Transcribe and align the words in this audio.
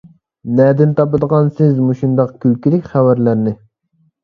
نەدىن 0.59 0.95
تاپىدىغانسىز 1.01 1.77
مۇشۇنداق 1.91 2.33
كۈلكىلىك 2.47 2.91
خەۋەرلەرنى؟ 2.97 3.57